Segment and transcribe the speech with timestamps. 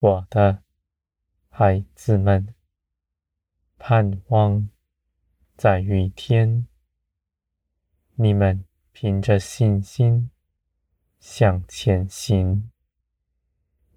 [0.00, 0.62] 我的
[1.50, 2.54] 孩子们，
[3.76, 4.70] 盼望
[5.58, 6.66] 在于天，
[8.14, 10.30] 你们凭着信心
[11.18, 12.70] 向前行，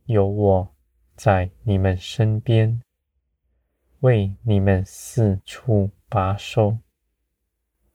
[0.03, 0.75] 有我
[1.15, 2.81] 在你们身边，
[4.01, 6.79] 为你们四处把守，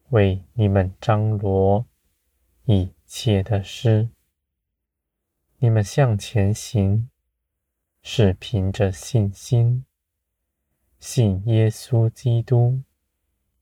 [0.08, 1.84] 为你们张罗
[2.64, 4.08] 一切的事。
[5.58, 7.10] 你们向前行，
[8.02, 9.84] 是凭着信心，
[10.98, 12.82] 信耶稣基督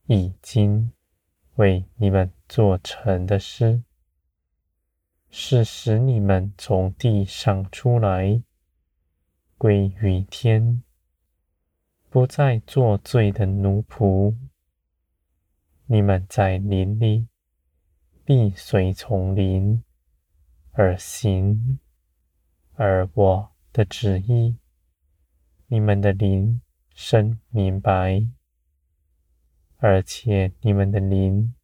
[0.06, 0.92] 已经
[1.56, 3.82] 为你们做成的事，
[5.30, 8.42] 是使你们从地上出来，
[9.58, 10.82] 归于天，
[12.08, 14.36] 不再做罪的奴仆。
[15.86, 17.28] 你们在林里，
[18.24, 19.82] 必随从林
[20.72, 21.78] 而行，
[22.74, 24.56] 而我的旨意，
[25.66, 26.62] 你们的灵
[26.94, 28.26] 深明白，
[29.76, 31.54] 而且你们的灵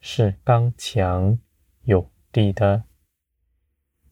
[0.00, 1.38] 是刚强
[1.82, 2.84] 有力的，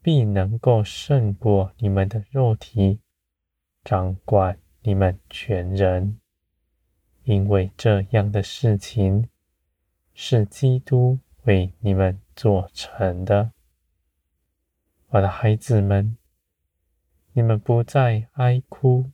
[0.02, 3.00] 必能够胜过你们的肉体，
[3.82, 6.20] 掌管你们全人，
[7.22, 9.30] 因为这样的事情
[10.12, 13.52] 是基督为你们做成的。
[15.08, 16.18] 我的孩子们，
[17.34, 19.10] 你们不再哀哭，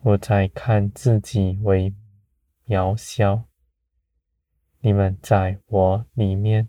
[0.00, 1.92] 不再看自己为
[2.66, 3.48] 渺小，
[4.78, 6.68] 你们在我里面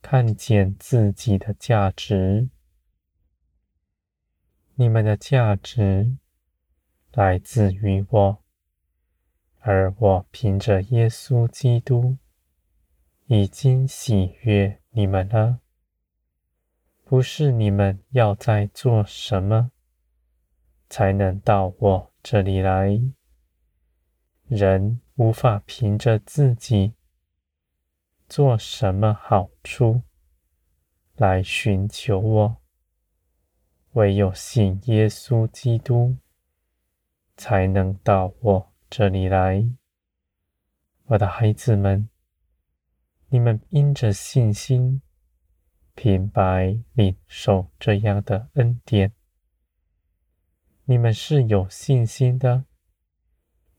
[0.00, 2.48] 看见自己的价值。
[4.74, 6.16] 你们的价值
[7.12, 8.42] 来自于我，
[9.60, 12.16] 而我凭着耶稣基督
[13.26, 15.60] 已经喜悦你们了。
[17.12, 19.70] 不是你们要在做什么
[20.88, 22.98] 才能到我这里来，
[24.46, 26.94] 人无法凭着自己
[28.30, 30.00] 做什么好处
[31.16, 32.56] 来寻求我。
[33.90, 36.16] 唯有信耶稣基督，
[37.36, 39.68] 才能到我这里来。
[41.04, 42.08] 我的孩子们，
[43.28, 45.02] 你们因着信心，
[46.02, 49.12] 平白领受这样的恩典。
[50.86, 52.64] 你们是有信心的，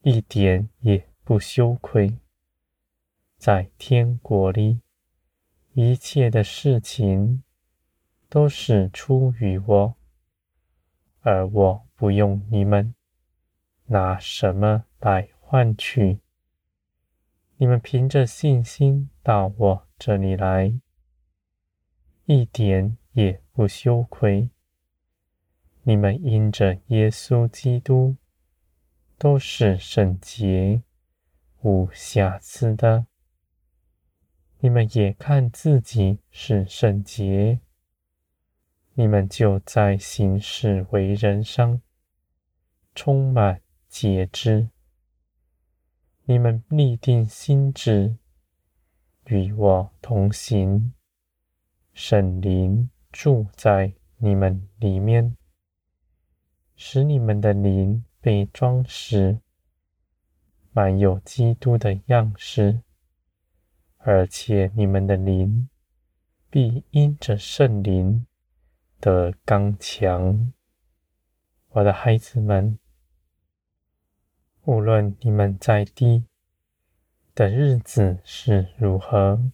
[0.04, 2.18] 一点也不羞愧。
[3.36, 4.80] 在天国里，
[5.74, 7.44] 一切的事情
[8.30, 9.96] 都是出于我。
[11.20, 12.96] 而我不用你们
[13.88, 16.22] 拿什么来换取，
[17.58, 20.80] 你们凭着信心到我这里来，
[22.26, 24.50] 一点也不羞愧。
[25.84, 28.16] 你们因着耶稣基督
[29.18, 30.82] 都是圣洁、
[31.62, 33.06] 无瑕疵的，
[34.60, 37.60] 你们也看自己是圣洁。
[38.94, 41.82] 你们就在行事为人上
[42.96, 44.70] 充满节制。
[46.24, 48.16] 你们立定心志，
[49.26, 50.94] 与我同行。
[51.94, 55.36] 圣灵住在你们里面，
[56.76, 59.40] 使你们的灵被装饰，
[60.72, 62.82] 满有基督的样式，
[63.98, 65.70] 而且你们的灵
[66.50, 68.26] 必因着圣灵。
[69.04, 70.54] 的刚强，
[71.72, 72.80] 我的孩子们，
[74.64, 76.24] 无论你们在地
[77.36, 79.52] 的日子是如何，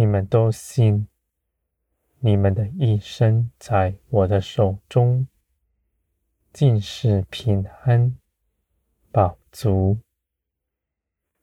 [0.00, 1.08] 你们都信，
[2.20, 5.28] 你们的一生在我的手中，
[6.54, 8.16] 尽是平安、
[9.12, 9.98] 饱足，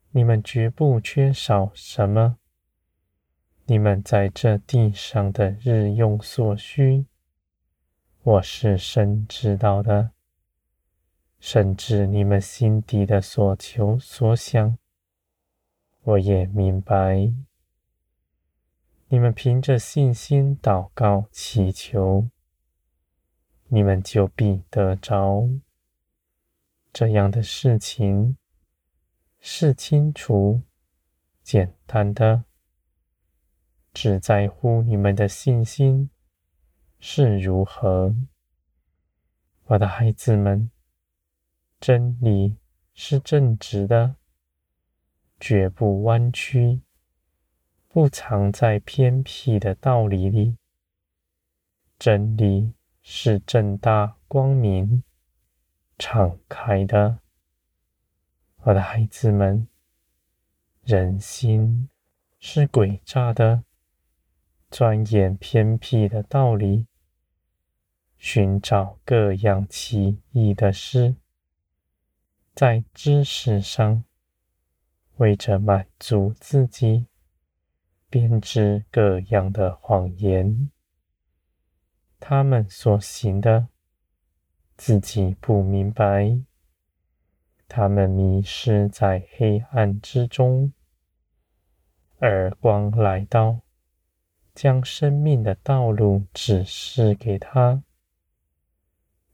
[0.09, 2.39] 你们绝不缺少什么。
[3.65, 7.06] 你们在这地上的日用所需，
[8.24, 10.13] 我是深知道的，
[11.39, 14.75] 甚至你们心底的所求所想，
[16.01, 17.31] 我也明白。
[19.09, 22.30] 你们凭着信心祷告祈求，
[23.68, 25.48] 你们就必得着。
[26.92, 28.36] 这样的事情
[29.39, 30.62] 是清楚、
[31.42, 32.44] 简单的。
[33.94, 36.10] 只在乎你们的信心
[37.00, 38.13] 是如何，
[39.68, 40.69] 我的孩子们，
[41.80, 42.57] 真理
[42.94, 44.18] 是正直的，
[45.39, 46.81] 绝不弯曲，
[47.97, 50.55] 不藏在偏僻的道理里。
[51.97, 55.03] 真理是正大光明、
[55.97, 57.17] 敞开的。
[58.57, 59.67] 我的孩子们，
[60.83, 61.89] 人心
[62.38, 63.63] 是诡诈的，
[64.69, 66.85] 钻研偏僻的道理，
[68.19, 71.15] 寻找各样奇异的事，
[72.53, 74.03] 在知识上
[75.15, 77.07] 为着满足自己，
[78.09, 80.71] 编织各样的谎言。
[82.19, 83.68] 他们所行的，
[84.75, 86.39] 自己不明白。
[87.68, 90.71] 他们迷失在黑暗之中，
[92.19, 93.59] 而光来到，
[94.56, 97.83] 将生命的道路指示给他，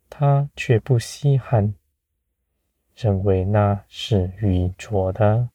[0.10, 1.76] 他却不稀罕，
[2.96, 5.52] 认为那是愚拙的。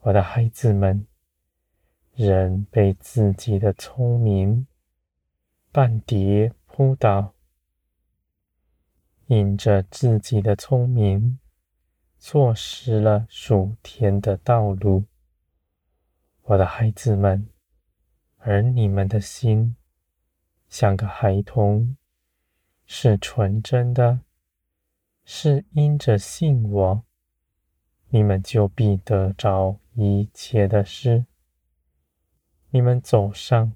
[0.00, 1.06] 我的孩子们，
[2.26, 4.66] 人被自己的聪明
[5.70, 7.32] 半跌扑倒。
[9.28, 11.38] 因着自己的聪明，
[12.18, 15.04] 错失了属天的道路。
[16.42, 17.48] 我的孩子们，
[18.38, 19.76] 而你们的心
[20.68, 21.96] 像个孩童，
[22.84, 24.22] 是纯真的，
[25.24, 27.04] 是因着信我，
[28.08, 31.26] 你们就必得着一切的事。
[32.70, 33.74] 你们走上，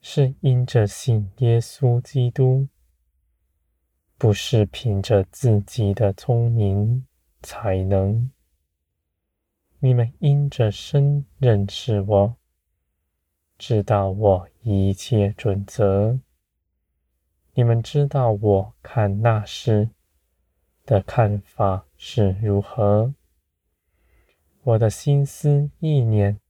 [0.00, 2.68] 是因着信耶稣基督。
[4.18, 7.06] 不是凭着自己的聪明
[7.42, 8.30] 才能，
[9.80, 12.36] 你们因着身认识我，
[13.58, 16.18] 知道我一切准则，
[17.52, 19.90] 你们知道我看那事
[20.86, 23.14] 的看法是如何，
[24.62, 26.40] 我的心思意念、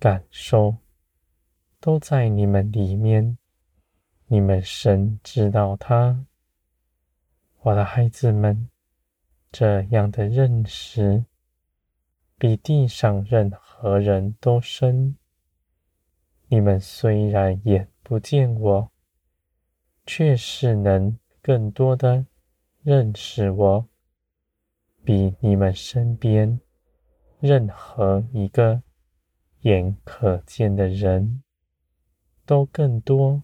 [0.00, 0.76] 感受
[1.80, 3.36] 都在你们里面，
[4.26, 6.24] 你们神知道他。
[7.62, 8.70] 我的孩子们，
[9.50, 11.24] 这样的认识
[12.38, 15.16] 比地上任何人都深。
[16.46, 18.90] 你们虽然眼不见我，
[20.06, 22.24] 却是能更多的
[22.82, 23.88] 认识我，
[25.02, 26.60] 比你们身边
[27.40, 28.80] 任何一个
[29.62, 31.42] 眼可见的人
[32.46, 33.42] 都更多，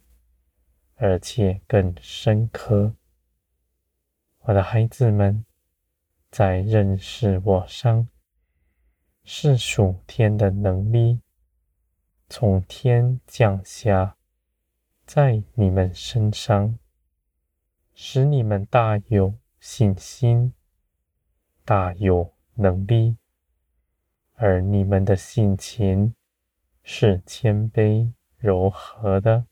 [0.95, 2.95] 而且更深刻。
[4.41, 5.45] 我的孩子们，
[6.31, 8.09] 在认识我上，
[9.25, 11.21] 是属天的能力
[12.29, 14.17] 从天降下，
[15.05, 16.79] 在你们身上，
[17.95, 20.53] 使你们大有信心，
[21.65, 23.17] 大有能力，
[24.35, 26.15] 而你们的性情
[26.83, 29.47] 是谦卑柔和的，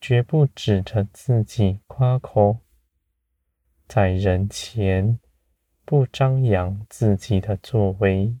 [0.00, 2.58] 绝不指着自己夸口。
[3.86, 5.20] 在人前
[5.84, 8.36] 不张扬自己的作为，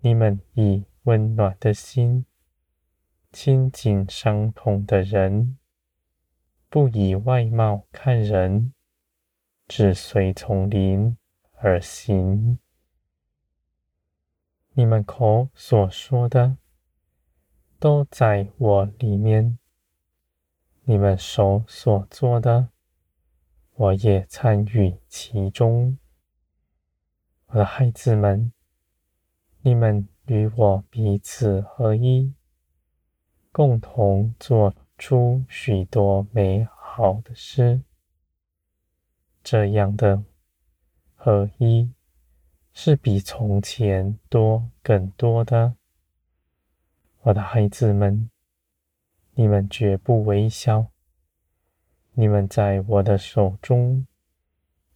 [0.00, 2.26] 你们以温暖的心
[3.32, 5.58] 亲近伤痛的人，
[6.68, 8.74] 不以外貌看人，
[9.66, 11.16] 只随从灵
[11.54, 12.58] 而行。
[14.76, 16.56] 你们口所说的，
[17.78, 19.56] 都在我里面；
[20.82, 22.70] 你们手所做的，
[23.74, 25.96] 我也参与其中，
[27.46, 28.52] 我的孩子们，
[29.60, 32.34] 你们与我彼此合一，
[33.52, 37.82] 共同做出许多美好的事。
[39.44, 40.24] 这样的
[41.14, 41.92] 合一
[42.76, 45.76] 是比从前多更多的。
[47.22, 48.28] 我的孩子们，
[49.34, 50.88] 你们绝不微小。
[52.14, 54.06] 你们在我的手中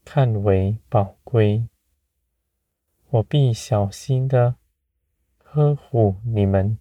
[0.05, 1.69] 看为宝贵，
[3.11, 4.57] 我必小心的
[5.39, 6.79] 呵护你们，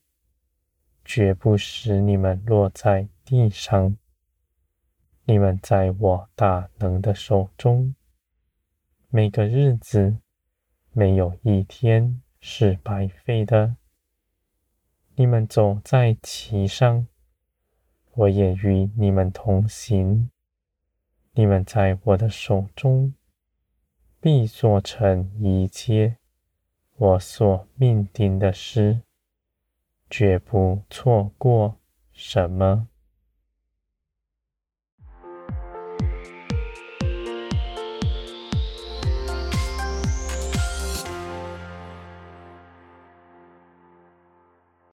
[1.05, 3.95] 绝不使你们落在地上。
[5.25, 7.93] 你们在我大能的手中，
[9.09, 10.17] 每个日子
[10.97, 13.75] 没有一天是白费的。
[15.13, 17.05] 你们走在其上。
[18.13, 20.31] 我也与你们同行。
[21.33, 23.13] 你们在我的手中，
[24.19, 26.17] 必做成一切
[26.95, 29.01] 我所命定的事，
[30.09, 31.77] 绝不错过
[32.11, 32.87] 什么。